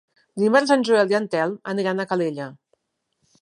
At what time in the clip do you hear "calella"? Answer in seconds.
2.15-2.49